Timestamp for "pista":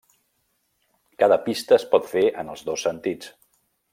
1.43-1.77